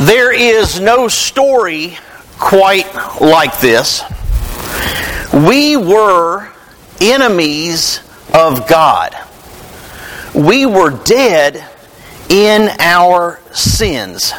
[0.00, 1.98] There is no story
[2.38, 2.86] quite
[3.20, 4.02] like this.
[5.30, 6.48] We were
[7.02, 8.00] enemies
[8.32, 9.14] of God.
[10.34, 11.62] We were dead
[12.30, 14.32] in our sins,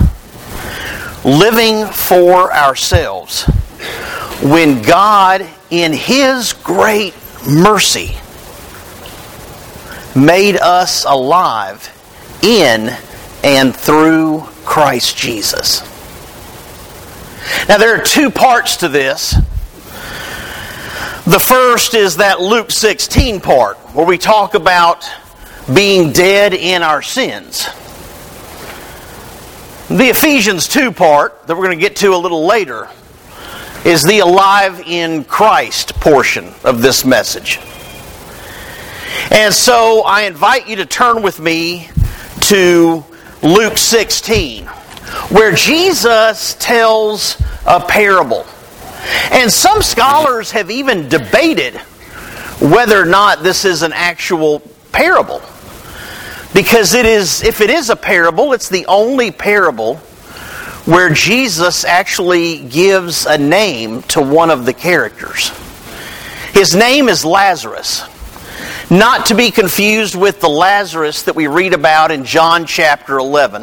[1.24, 3.44] living for ourselves,
[4.42, 7.14] when God, in His great
[7.48, 8.18] mercy,
[10.16, 11.88] made us alive
[12.42, 12.98] in
[13.44, 15.82] and through Christ Jesus.
[17.68, 19.36] Now, there are two parts to this.
[21.26, 25.10] The first is that Luke 16 part, where we talk about
[25.74, 27.66] being dead in our sins.
[29.88, 32.90] The Ephesians 2 part, that we're going to get to a little later,
[33.86, 37.60] is the alive in Christ portion of this message.
[39.32, 41.90] And so I invite you to turn with me
[42.42, 43.06] to
[43.44, 44.66] Luke 16,
[45.30, 48.46] where Jesus tells a parable.
[49.32, 51.76] And some scholars have even debated
[52.60, 54.60] whether or not this is an actual
[54.92, 55.42] parable.
[56.54, 59.96] Because it is, if it is a parable, it's the only parable
[60.86, 65.50] where Jesus actually gives a name to one of the characters.
[66.54, 68.04] His name is Lazarus.
[68.92, 73.62] Not to be confused with the Lazarus that we read about in John chapter 11,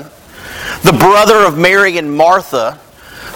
[0.84, 2.78] the brother of Mary and Martha,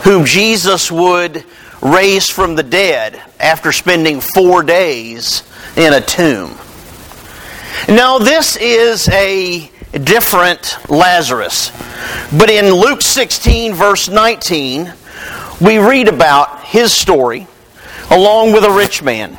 [0.02, 1.44] whom Jesus would
[1.82, 5.42] raise from the dead after spending four days
[5.76, 6.56] in a tomb.
[7.86, 11.72] Now, this is a different Lazarus.
[12.34, 14.90] But in Luke 16, verse 19,
[15.60, 17.46] we read about his story
[18.10, 19.36] along with a rich man.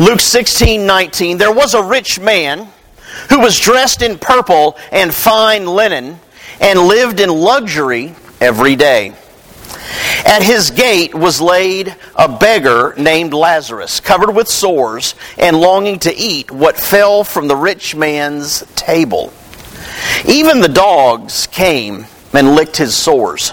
[0.00, 1.38] Luke 16, 19.
[1.38, 2.68] There was a rich man
[3.30, 6.20] who was dressed in purple and fine linen
[6.60, 9.12] and lived in luxury every day.
[10.24, 16.14] At his gate was laid a beggar named Lazarus, covered with sores and longing to
[16.14, 19.32] eat what fell from the rich man's table.
[20.28, 23.52] Even the dogs came and licked his sores.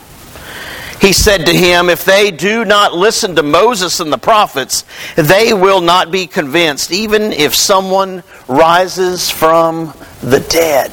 [1.01, 4.85] He said to him, If they do not listen to Moses and the prophets,
[5.15, 10.91] they will not be convinced, even if someone rises from the dead.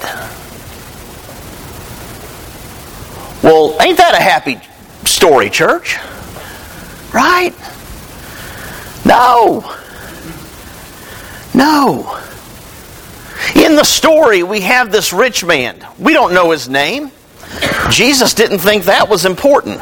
[3.43, 4.59] Well, ain't that a happy
[5.05, 5.97] story, church?
[7.13, 7.53] Right?
[9.05, 9.75] No.
[11.53, 12.19] No.
[13.55, 15.85] In the story, we have this rich man.
[15.99, 17.11] We don't know his name.
[17.89, 19.79] Jesus didn't think that was important,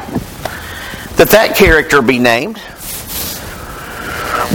[1.18, 2.62] that that character be named.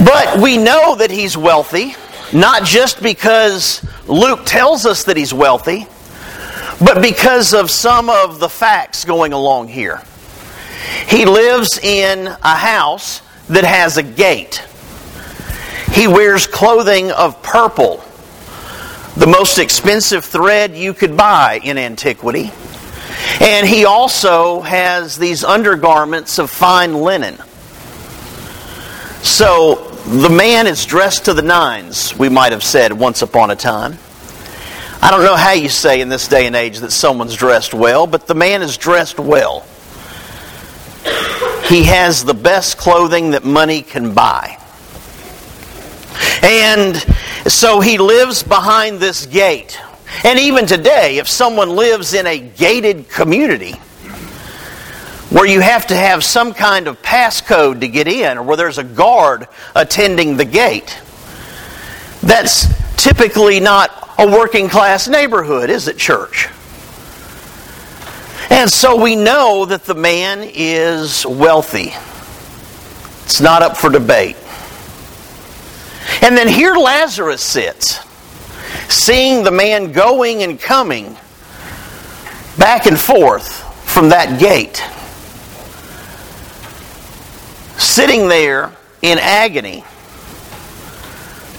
[0.03, 1.95] But we know that he's wealthy,
[2.33, 5.87] not just because Luke tells us that he's wealthy,
[6.83, 10.01] but because of some of the facts going along here.
[11.07, 14.63] He lives in a house that has a gate.
[15.91, 18.03] He wears clothing of purple,
[19.15, 22.51] the most expensive thread you could buy in antiquity.
[23.39, 27.37] And he also has these undergarments of fine linen.
[29.21, 29.75] So
[30.05, 33.97] the man is dressed to the nines, we might have said once upon a time.
[35.01, 38.07] I don't know how you say in this day and age that someone's dressed well,
[38.07, 39.65] but the man is dressed well.
[41.67, 44.57] he has the best clothing that money can buy.
[46.41, 46.95] And
[47.47, 49.79] so he lives behind this gate.
[50.23, 53.73] And even today, if someone lives in a gated community,
[55.33, 58.77] where you have to have some kind of passcode to get in, or where there's
[58.77, 61.01] a guard attending the gate.
[62.21, 66.49] That's typically not a working class neighborhood, is it, church?
[68.51, 71.91] And so we know that the man is wealthy.
[73.25, 74.37] It's not up for debate.
[76.21, 77.99] And then here Lazarus sits,
[78.93, 81.17] seeing the man going and coming
[82.57, 84.83] back and forth from that gate
[87.77, 89.83] sitting there in agony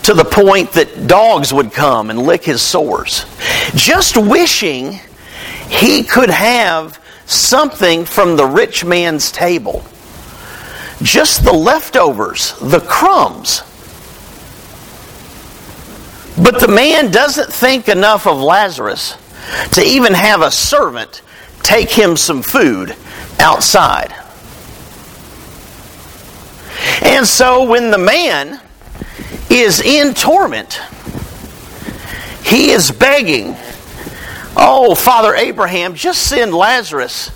[0.04, 3.24] to the point that dogs would come and lick his sores,
[3.74, 5.00] just wishing
[5.68, 9.84] he could have something from the rich man's table.
[11.02, 13.62] Just the leftovers, the crumbs.
[16.36, 19.16] But the man doesn't think enough of Lazarus
[19.72, 21.22] to even have a servant
[21.62, 22.96] take him some food
[23.38, 24.14] outside.
[27.02, 28.60] And so when the man
[29.50, 30.80] is in torment,
[32.44, 33.56] he is begging,
[34.56, 37.30] Oh, Father Abraham, just send Lazarus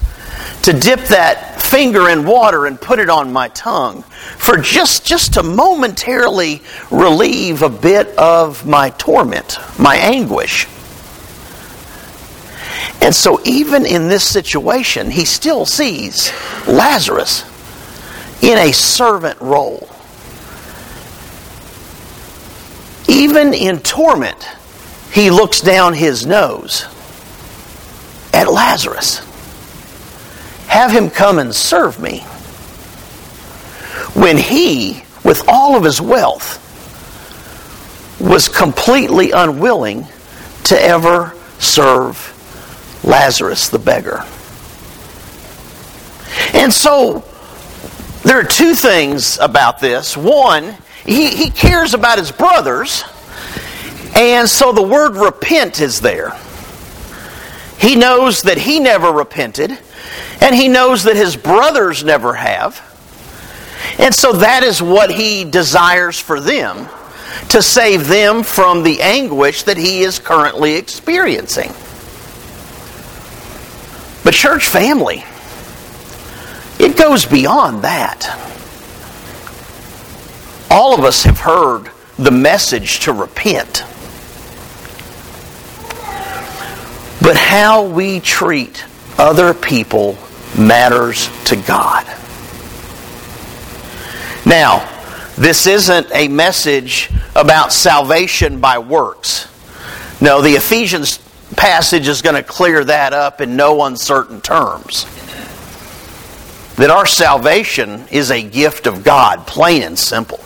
[0.62, 4.03] to dip that finger in water and put it on my tongue
[4.38, 10.67] for just, just to momentarily relieve a bit of my torment, my anguish.
[13.03, 16.32] And so, even in this situation, he still sees
[16.67, 17.44] Lazarus
[18.43, 19.88] in a servant role.
[23.09, 24.49] Even in torment,
[25.12, 26.87] he looks down his nose
[28.32, 29.27] at Lazarus.
[30.69, 32.20] Have him come and serve me.
[34.15, 36.65] When he, with all of his wealth,
[38.20, 40.06] was completely unwilling
[40.65, 42.35] to ever serve
[43.05, 44.25] Lazarus the beggar.
[46.53, 47.25] And so
[48.23, 50.17] there are two things about this.
[50.17, 53.05] One, he, he cares about his brothers,
[54.15, 56.37] and so the word repent is there.
[57.79, 59.79] He knows that he never repented,
[60.40, 62.85] and he knows that his brothers never have.
[63.99, 66.88] And so that is what he desires for them
[67.50, 71.73] to save them from the anguish that he is currently experiencing.
[74.25, 75.25] But, church family,
[76.79, 78.26] it goes beyond that.
[80.70, 83.84] All of us have heard the message to repent.
[87.23, 88.84] But how we treat
[89.17, 90.19] other people
[90.56, 92.06] matters to God.
[94.46, 94.88] Now,
[95.36, 99.46] this isn't a message about salvation by works.
[100.20, 101.18] No, the Ephesians
[101.56, 105.06] passage is going to clear that up in no uncertain terms
[106.78, 110.38] that our salvation is a gift of God, plain and simple.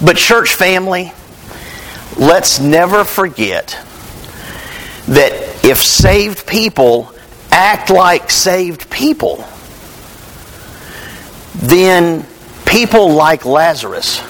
[0.00, 1.12] But, church family,
[2.16, 3.76] let's never forget
[5.08, 5.32] that
[5.64, 7.12] if saved people
[7.50, 9.44] act like saved people,
[11.54, 12.26] then
[12.66, 14.20] people like Lazarus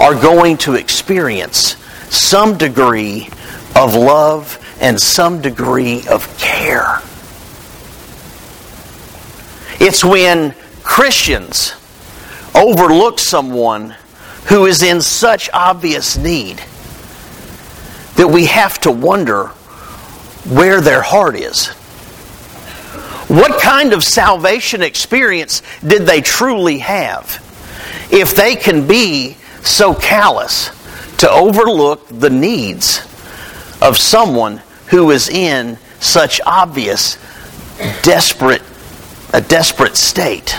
[0.00, 1.76] are going to experience
[2.08, 3.28] some degree
[3.76, 7.00] of love and some degree of care.
[9.78, 11.74] It's when Christians
[12.54, 13.94] overlook someone
[14.46, 16.60] who is in such obvious need
[18.16, 19.48] that we have to wonder
[20.48, 21.70] where their heart is.
[23.30, 27.46] What kind of salvation experience did they truly have
[28.10, 30.70] if they can be so callous
[31.18, 32.98] to overlook the needs
[33.80, 37.18] of someone who is in such obvious,
[38.02, 38.62] desperate
[39.32, 40.58] a desperate state.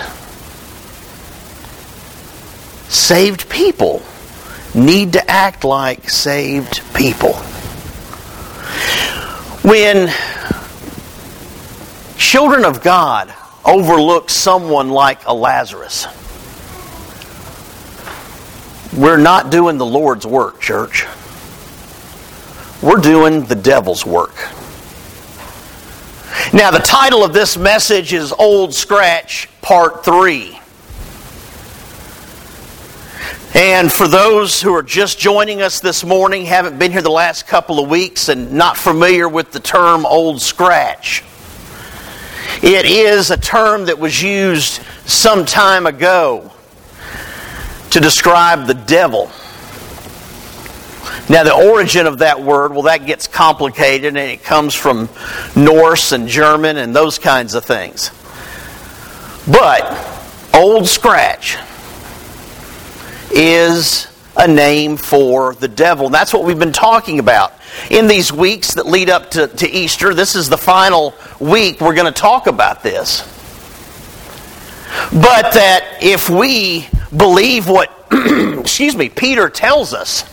[2.88, 4.02] Saved people
[4.74, 7.34] need to act like saved people.
[9.62, 10.10] When
[12.22, 16.06] children of God overlook someone like a Lazarus,
[18.96, 21.04] we're not doing the Lord's work, church.
[22.80, 24.34] We're doing the devil's work.
[26.54, 30.58] Now, the title of this message is Old Scratch Part 3.
[33.54, 37.46] And for those who are just joining us this morning, haven't been here the last
[37.46, 41.24] couple of weeks, and not familiar with the term Old Scratch,
[42.62, 46.52] It is a term that was used some time ago
[47.90, 49.32] to describe the devil.
[51.28, 55.08] Now, the origin of that word, well, that gets complicated and it comes from
[55.56, 58.10] Norse and German and those kinds of things.
[59.50, 59.82] But,
[60.54, 61.56] Old Scratch
[63.32, 66.06] is a name for the devil.
[66.06, 67.52] And that's what we've been talking about.
[67.90, 71.94] In these weeks that lead up to, to Easter, this is the final week we're
[71.94, 73.20] going to talk about this.
[75.10, 80.24] But that if we believe what, excuse me, Peter tells us,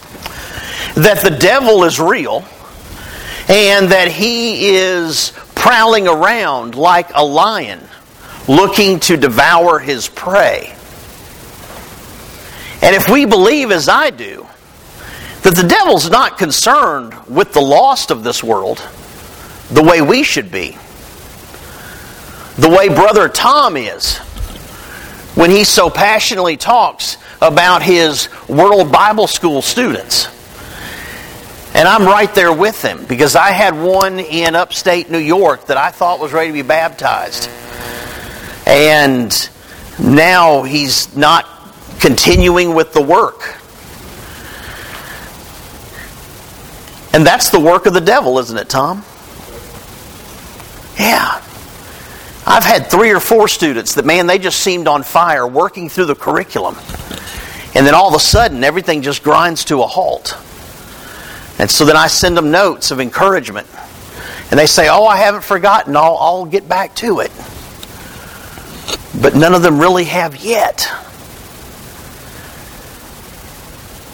[0.96, 2.44] that the devil is real
[3.48, 7.82] and that he is prowling around like a lion
[8.48, 10.75] looking to devour his prey.
[12.81, 14.48] And if we believe, as I do,
[15.43, 18.86] that the devil's not concerned with the lost of this world
[19.69, 20.77] the way we should be,
[22.57, 24.17] the way Brother Tom is
[25.36, 30.27] when he so passionately talks about his World Bible School students.
[31.74, 35.77] And I'm right there with him because I had one in upstate New York that
[35.77, 37.50] I thought was ready to be baptized.
[38.65, 39.50] And
[40.00, 41.59] now he's not
[42.00, 43.58] continuing with the work.
[47.13, 49.03] And that's the work of the devil, isn't it, Tom?
[50.98, 51.41] Yeah.
[52.46, 56.06] I've had three or four students that, man, they just seemed on fire working through
[56.06, 56.75] the curriculum.
[57.75, 60.38] And then all of a sudden, everything just grinds to a halt.
[61.60, 63.68] And so then I send them notes of encouragement.
[64.50, 65.96] And they say, Oh, I haven't forgotten.
[65.96, 67.32] I'll, I'll get back to it.
[69.22, 70.89] But none of them really have yet.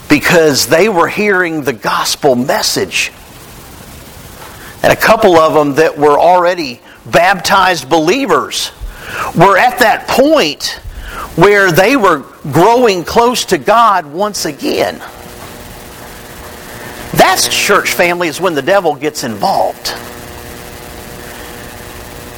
[0.10, 3.12] Because they were hearing the gospel message.
[4.84, 8.72] And a couple of them that were already baptized believers
[9.36, 10.80] were at that point
[11.36, 12.20] where they were
[12.52, 15.00] growing close to God once again.
[17.14, 19.94] That's church family, is when the devil gets involved.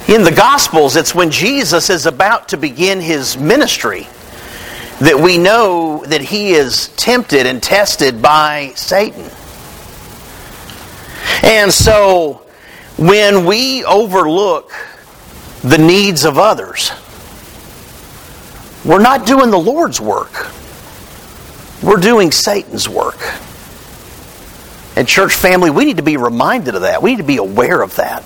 [0.08, 4.08] In the Gospels, it's when Jesus is about to begin his ministry
[5.00, 9.30] that we know that he is tempted and tested by Satan.
[11.44, 12.42] And so,
[12.98, 14.72] when we overlook
[15.62, 16.92] the needs of others,
[18.84, 20.52] we're not doing the Lord's work.
[21.84, 23.20] We're doing Satan's work.
[24.96, 27.04] And, church family, we need to be reminded of that.
[27.04, 28.24] We need to be aware of that.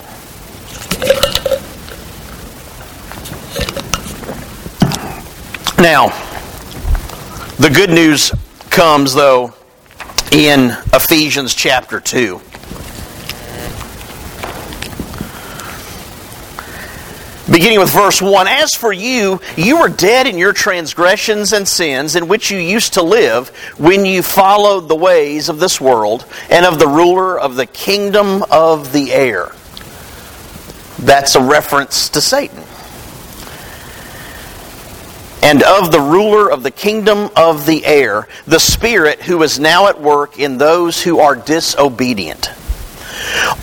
[5.78, 6.31] Now,
[7.58, 8.32] the good news
[8.70, 9.52] comes, though,
[10.32, 12.40] in Ephesians chapter 2.
[17.50, 22.16] Beginning with verse 1 As for you, you were dead in your transgressions and sins
[22.16, 26.64] in which you used to live when you followed the ways of this world and
[26.64, 29.52] of the ruler of the kingdom of the air.
[30.98, 32.64] That's a reference to Satan
[35.42, 39.88] and of the ruler of the kingdom of the air, the Spirit who is now
[39.88, 42.50] at work in those who are disobedient.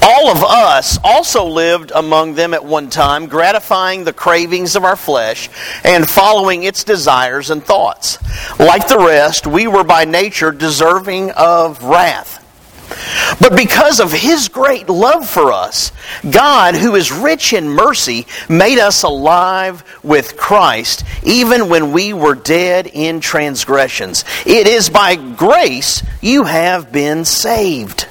[0.01, 4.95] All of us also lived among them at one time, gratifying the cravings of our
[4.95, 5.50] flesh
[5.83, 8.19] and following its desires and thoughts.
[8.59, 12.45] Like the rest, we were by nature deserving of wrath.
[13.39, 15.91] But because of His great love for us,
[16.29, 22.36] God, who is rich in mercy, made us alive with Christ, even when we were
[22.36, 24.25] dead in transgressions.
[24.46, 28.09] It is by grace you have been saved.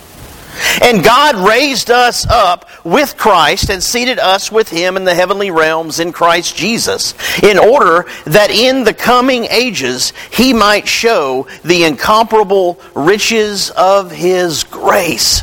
[0.82, 5.50] And God raised us up with Christ and seated us with Him in the heavenly
[5.50, 11.84] realms in Christ Jesus, in order that in the coming ages He might show the
[11.84, 15.42] incomparable riches of His grace,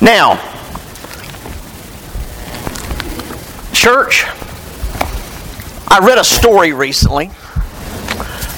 [0.00, 0.34] Now,
[3.72, 4.24] church,
[5.88, 7.30] I read a story recently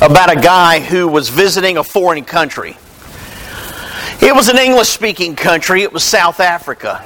[0.00, 2.76] about a guy who was visiting a foreign country.
[4.22, 7.04] It was an English speaking country, it was South Africa.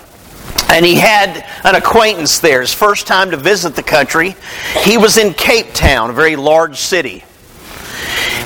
[0.70, 2.60] and he had an acquaintance there.
[2.60, 4.36] His first time to visit the country,
[4.84, 7.24] he was in Cape Town, a very large city.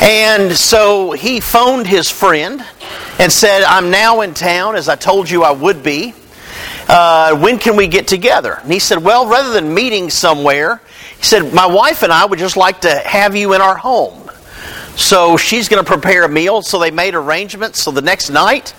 [0.01, 2.65] And so he phoned his friend
[3.19, 6.15] and said, I'm now in town, as I told you I would be.
[6.87, 8.59] Uh, when can we get together?
[8.63, 10.83] And he said, Well, rather than meeting somewhere,
[11.17, 14.25] he said, My wife and I would just like to have you in our home.
[14.97, 16.63] So she's going to prepare a meal.
[16.63, 17.83] So they made arrangements.
[17.83, 18.75] So the next night,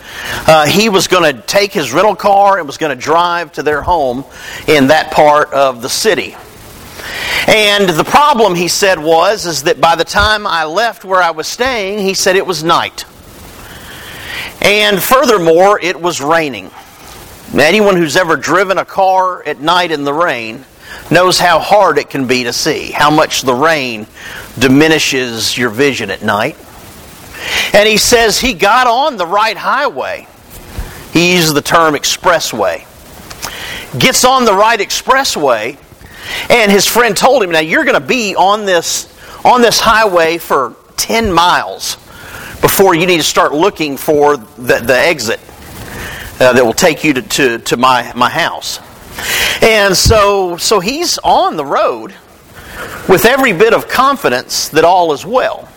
[0.48, 3.64] uh, he was going to take his rental car and was going to drive to
[3.64, 4.24] their home
[4.68, 6.36] in that part of the city.
[7.48, 11.32] And the problem, he said, was is that by the time I left where I
[11.32, 13.06] was staying, he said it was night.
[14.62, 16.72] And furthermore, it was raining.
[17.54, 20.66] Anyone who's ever driven a car at night in the rain
[21.12, 24.08] knows how hard it can be to see, how much the rain
[24.58, 26.58] diminishes your vision at night.
[27.74, 30.28] And he says he got on the right highway.
[31.14, 32.86] He uses the term expressway.
[34.00, 35.78] Gets on the right expressway,
[36.50, 39.08] and his friend told him, Now you're going to be on this,
[39.44, 41.96] on this highway for 10 miles
[42.62, 45.40] before you need to start looking for the, the exit
[46.40, 48.80] uh, that will take you to, to, to my, my house.
[49.62, 52.14] And so, so he's on the road
[53.08, 55.70] with every bit of confidence that all is well.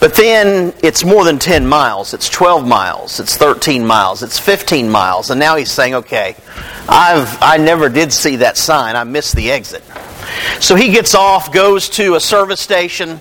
[0.00, 2.14] But then it's more than 10 miles.
[2.14, 3.18] It's 12 miles.
[3.18, 4.22] It's 13 miles.
[4.22, 5.30] It's 15 miles.
[5.30, 6.36] And now he's saying, okay,
[6.88, 8.94] I've, I never did see that sign.
[8.94, 9.82] I missed the exit.
[10.60, 13.20] So he gets off, goes to a service station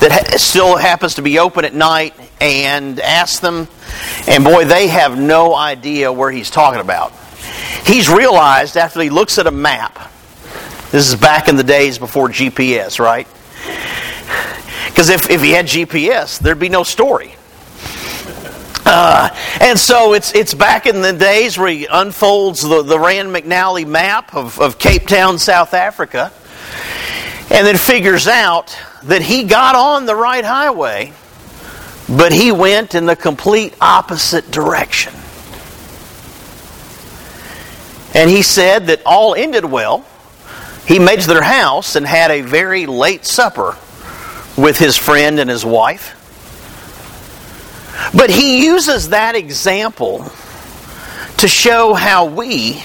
[0.00, 3.68] that still happens to be open at night, and asks them.
[4.26, 7.12] And boy, they have no idea where he's talking about.
[7.84, 10.10] He's realized after he looks at a map,
[10.90, 13.26] this is back in the days before GPS, right?
[14.88, 17.34] Because if, if he had GPS, there'd be no story.
[18.84, 19.28] Uh,
[19.60, 23.86] and so it's it's back in the days where he unfolds the, the Rand McNally
[23.86, 26.32] map of, of Cape Town, South Africa,
[27.50, 31.12] and then figures out that he got on the right highway,
[32.08, 35.12] but he went in the complete opposite direction.
[38.14, 40.06] And he said that all ended well.
[40.86, 43.76] He made to their house and had a very late supper
[44.58, 46.16] with his friend and his wife.
[48.14, 50.30] But he uses that example
[51.38, 52.82] to show how we,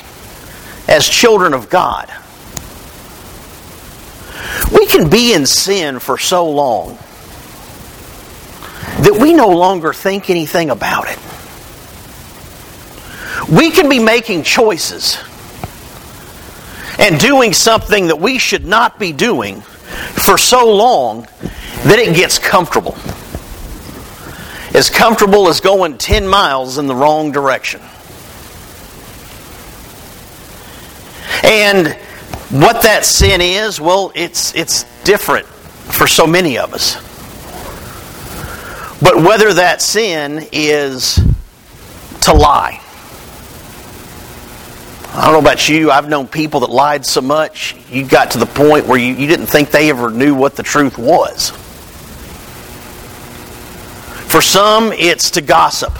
[0.87, 2.11] as children of God,
[4.71, 6.97] we can be in sin for so long
[8.99, 11.19] that we no longer think anything about it.
[13.49, 15.17] We can be making choices
[16.99, 21.27] and doing something that we should not be doing for so long
[21.83, 22.95] that it gets comfortable.
[24.73, 27.81] As comfortable as going 10 miles in the wrong direction.
[31.43, 31.93] And
[32.49, 36.95] what that sin is, well, it's, it's different for so many of us.
[39.01, 41.15] But whether that sin is
[42.21, 42.79] to lie,
[45.13, 48.39] I don't know about you, I've known people that lied so much, you got to
[48.39, 51.51] the point where you, you didn't think they ever knew what the truth was.
[54.33, 55.93] For some, it's to gossip.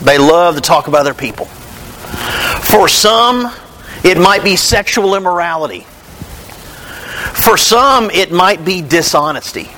[0.00, 1.44] They love to talk about other people.
[1.44, 3.52] For some,
[4.02, 5.80] it might be sexual immorality.
[7.34, 9.68] For some, it might be dishonesty.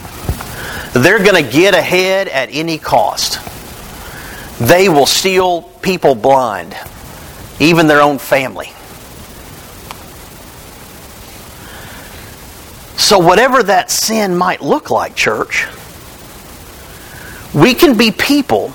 [0.93, 3.41] They're going to get ahead at any cost.
[4.61, 6.77] They will steal people blind
[7.59, 8.69] even their own family.
[12.97, 15.67] So, whatever that sin might look like, church,
[17.55, 18.71] we can be people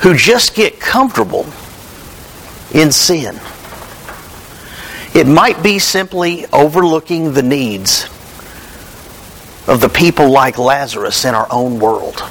[0.00, 1.46] who just get comfortable
[2.72, 3.38] in sin.
[5.12, 8.04] It might be simply overlooking the needs
[9.66, 12.22] of the people like Lazarus in our own world.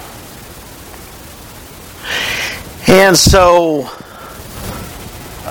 [2.88, 3.82] And so,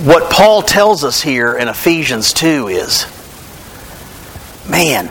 [0.03, 3.05] what Paul tells us here in Ephesians 2 is
[4.69, 5.05] man,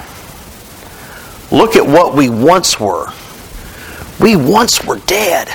[1.50, 3.12] look at what we once were.
[4.20, 5.48] We once were dead,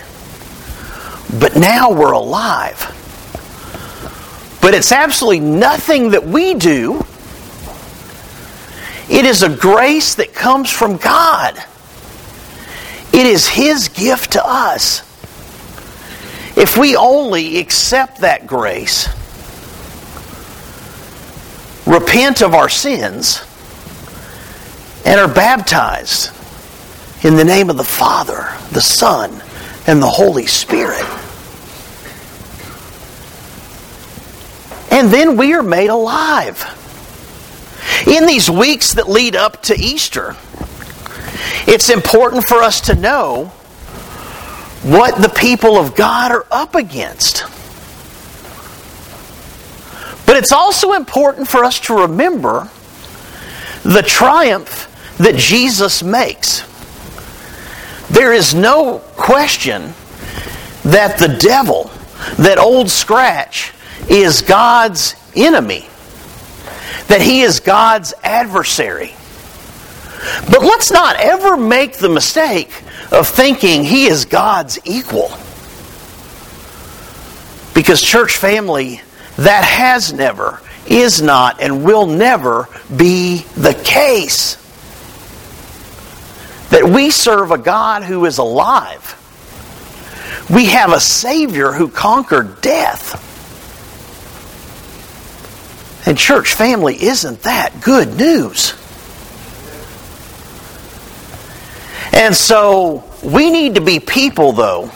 [1.39, 2.79] but now we're alive.
[4.61, 7.05] But it's absolutely nothing that we do.
[9.09, 11.61] It is a grace that comes from God.
[13.11, 15.01] It is His gift to us.
[16.55, 19.07] If we only accept that grace,
[21.85, 23.43] repent of our sins,
[25.05, 26.32] and are baptized
[27.23, 29.41] in the name of the Father, the Son,
[29.87, 31.05] and the Holy Spirit.
[34.91, 36.79] And then we are made alive.
[38.05, 40.35] In these weeks that lead up to Easter,
[41.65, 43.45] it's important for us to know
[44.83, 47.43] what the people of God are up against.
[50.25, 52.69] But it's also important for us to remember
[53.83, 56.61] the triumph that Jesus makes.
[58.09, 59.93] There is no question
[60.83, 61.89] that the devil,
[62.37, 63.73] that old scratch,
[64.09, 65.87] is God's enemy,
[67.07, 69.13] that he is God's adversary.
[70.49, 72.71] But let's not ever make the mistake
[73.11, 75.31] of thinking he is God's equal.
[77.73, 79.01] Because, church family,
[79.37, 84.57] that has never, is not, and will never be the case.
[86.73, 89.19] That we serve a God who is alive.
[90.49, 93.29] We have a Savior who conquered death.
[96.07, 98.73] And, church family, isn't that good news?
[102.11, 104.87] And so, we need to be people, though,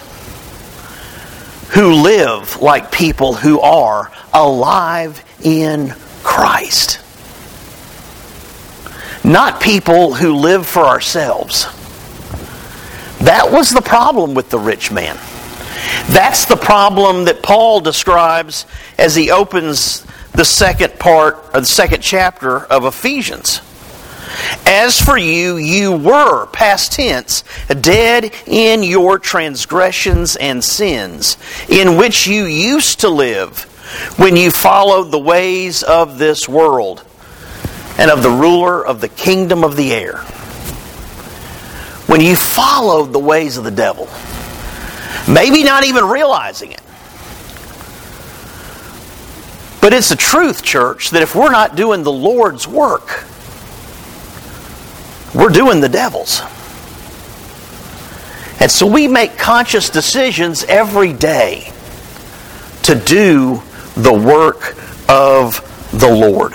[1.75, 7.01] who live like people who are alive in Christ.
[9.27, 11.65] Not people who live for ourselves.
[13.19, 15.17] That was the problem with the rich man.
[16.07, 18.65] That's the problem that Paul describes
[18.97, 23.59] as he opens the second part or the second chapter of Ephesians.
[24.65, 27.43] As for you, you were, past tense,
[27.81, 31.37] dead in your transgressions and sins,
[31.67, 33.63] in which you used to live
[34.17, 37.03] when you followed the ways of this world
[37.97, 40.17] and of the ruler of the kingdom of the air.
[42.07, 44.07] When you followed the ways of the devil,
[45.27, 46.81] maybe not even realizing it.
[49.81, 53.25] But it's the truth, church, that if we're not doing the Lord's work,
[55.33, 56.41] we're doing the devil's.
[58.59, 61.71] And so we make conscious decisions every day
[62.83, 63.61] to do
[63.95, 64.75] the work
[65.07, 66.53] of the Lord.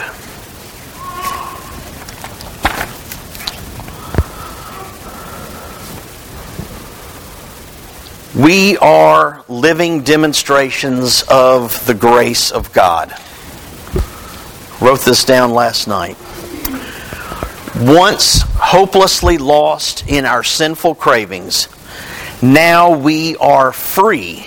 [8.35, 13.15] We are living demonstrations of the grace of God.
[14.81, 16.17] Wrote this down last night.
[17.77, 21.69] Once hopelessly lost in our sinful cravings,
[22.41, 24.47] now we are free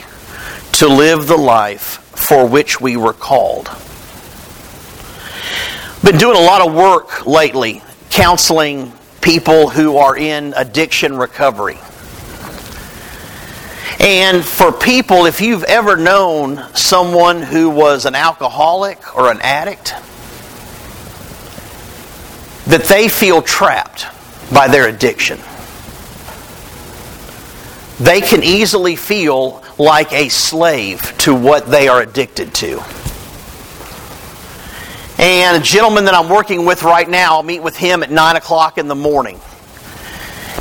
[0.71, 3.69] to live the life for which we were called.
[6.03, 11.77] Been doing a lot of work lately counseling people who are in addiction recovery.
[14.05, 19.95] And for people, if you've ever known someone who was an alcoholic or an addict,
[22.67, 24.05] that they feel trapped
[24.53, 25.39] by their addiction.
[27.99, 32.83] They can easily feel like a slave to what they are addicted to.
[35.17, 38.35] And a gentleman that I'm working with right now, I'll meet with him at 9
[38.35, 39.39] o'clock in the morning.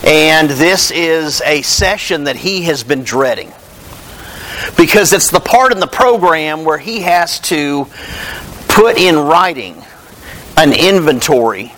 [0.07, 3.53] And this is a session that he has been dreading.
[4.77, 7.87] Because it's the part in the program where he has to
[8.69, 9.83] put in writing
[10.57, 11.73] an inventory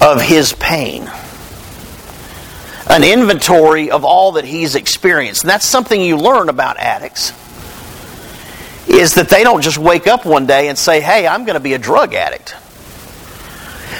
[0.00, 1.08] of his pain
[2.88, 5.42] an inventory of all that he's experienced.
[5.42, 7.32] And that's something you learn about addicts.
[8.88, 11.60] Is that they don't just wake up one day and say, hey, I'm going to
[11.60, 12.56] be a drug addict.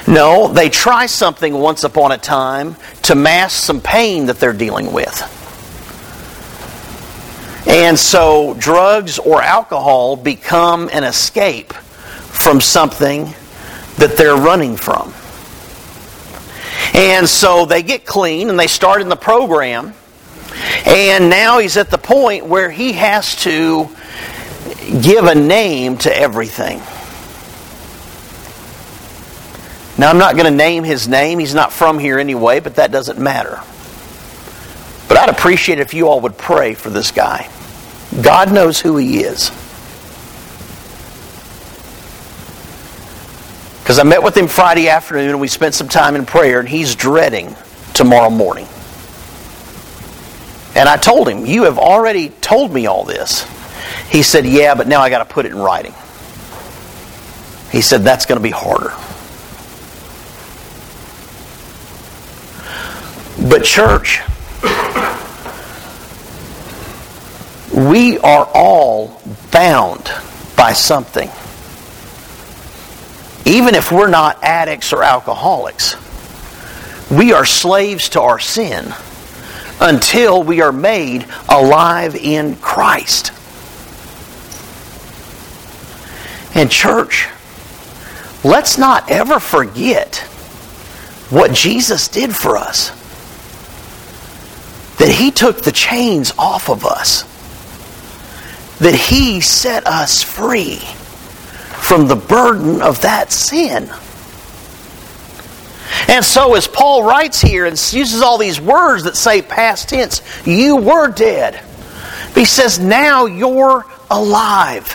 [0.07, 4.93] No, they try something once upon a time to mask some pain that they're dealing
[4.93, 5.35] with.
[7.67, 13.35] And so drugs or alcohol become an escape from something
[13.99, 15.13] that they're running from.
[16.95, 19.93] And so they get clean and they start in the program.
[20.87, 23.89] And now he's at the point where he has to
[25.03, 26.81] give a name to everything.
[29.99, 31.41] Now, I'm not going to name his name.
[31.41, 33.61] He's not from here anyway, but that doesn't matter.
[35.09, 37.51] But I'd appreciate if you all would pray for this guy.
[38.23, 39.51] God knows who he is.
[43.81, 46.69] Because I met with him Friday afternoon and we spent some time in prayer, and
[46.69, 47.57] he's dreading
[47.93, 48.69] tomorrow morning.
[50.77, 53.47] And I told him, You have already told me all this.
[54.11, 55.95] He said, Yeah, but now I got to put it in writing.
[57.73, 58.93] He said, That's going to be harder.
[63.41, 64.21] But, church,
[67.75, 69.21] we are all
[69.53, 70.11] bound
[70.57, 71.31] by something.
[73.49, 75.97] even if we're not addicts or alcoholics,
[77.11, 78.93] we are slaves to our sin
[79.81, 83.33] until we are made alive in Christ.
[86.55, 87.29] And, church,
[88.45, 90.17] let's not ever forget
[91.31, 92.91] what Jesus did for us.
[95.19, 97.25] He took the chains off of us,
[98.79, 103.91] that He set us free from the burden of that sin.
[106.07, 110.23] And so, as Paul writes here and uses all these words that say past tense,
[110.47, 111.65] you were dead.
[112.35, 114.87] He says, now you're alive.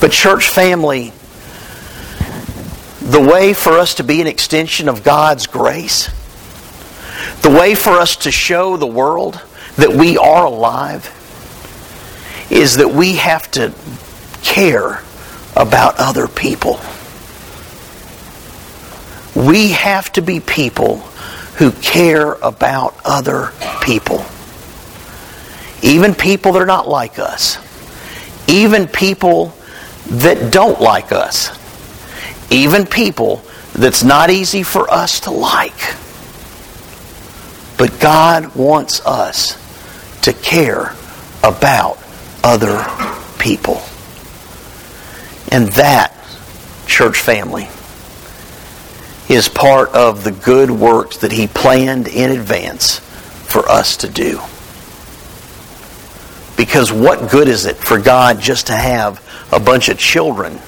[0.00, 1.12] But, church family,
[3.00, 6.10] the way for us to be an extension of God's grace,
[7.42, 9.40] the way for us to show the world
[9.76, 11.14] that we are alive,
[12.50, 13.72] is that we have to
[14.42, 15.02] care
[15.56, 16.80] about other people.
[19.34, 20.98] We have to be people
[21.58, 24.24] who care about other people.
[25.82, 27.58] Even people that are not like us.
[28.48, 29.54] Even people
[30.10, 31.50] that don't like us.
[32.50, 33.42] Even people
[33.74, 35.96] that's not easy for us to like.
[37.78, 39.56] But God wants us
[40.22, 40.94] to care
[41.42, 41.98] about
[42.42, 42.84] other
[43.38, 43.80] people.
[45.50, 46.12] And that,
[46.86, 47.68] church family,
[49.28, 54.40] is part of the good works that He planned in advance for us to do.
[56.56, 60.58] Because what good is it for God just to have a bunch of children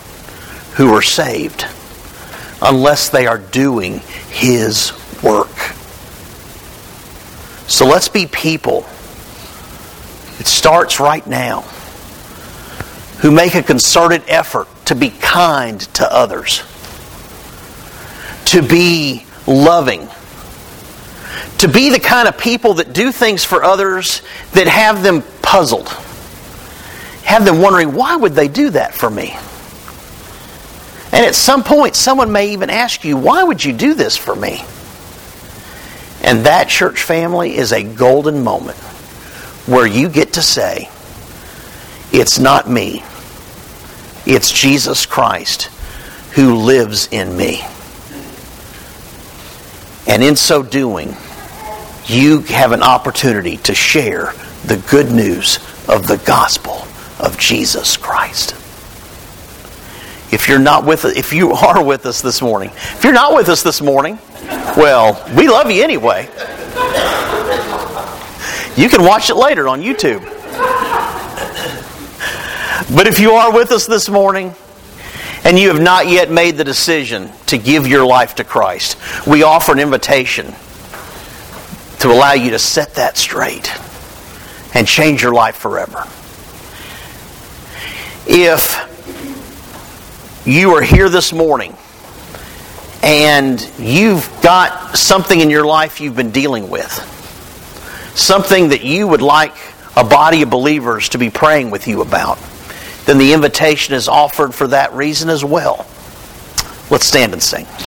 [0.76, 1.66] who are saved
[2.62, 4.92] unless they are doing His
[5.22, 5.50] work?
[7.80, 8.80] So let's be people.
[10.38, 11.62] It starts right now
[13.22, 16.62] who make a concerted effort to be kind to others,
[18.48, 20.06] to be loving,
[21.56, 24.20] to be the kind of people that do things for others
[24.52, 25.88] that have them puzzled,
[27.24, 29.34] have them wondering, why would they do that for me?
[31.12, 34.36] And at some point, someone may even ask you, why would you do this for
[34.36, 34.66] me?
[36.22, 38.78] And that church family is a golden moment
[39.66, 40.88] where you get to say,
[42.12, 43.02] it's not me.
[44.26, 45.70] It's Jesus Christ
[46.32, 47.62] who lives in me.
[50.06, 51.16] And in so doing,
[52.06, 54.32] you have an opportunity to share
[54.64, 55.56] the good news
[55.88, 56.84] of the gospel
[57.18, 58.52] of Jesus Christ.
[60.32, 63.48] If you're not with if you are with us this morning, if you're not with
[63.48, 64.18] us this morning,
[64.76, 66.28] well, we love you anyway.
[68.76, 70.24] You can watch it later on YouTube.
[72.94, 74.54] But if you are with us this morning
[75.44, 79.42] and you have not yet made the decision to give your life to Christ, we
[79.42, 80.54] offer an invitation
[82.00, 83.70] to allow you to set that straight
[84.74, 86.04] and change your life forever.
[88.26, 88.86] If
[90.46, 91.76] you are here this morning
[93.02, 96.92] and you've got something in your life you've been dealing with,
[98.14, 99.54] something that you would like
[99.96, 102.38] a body of believers to be praying with you about,
[103.06, 105.86] then the invitation is offered for that reason as well.
[106.90, 107.66] Let's stand and sing.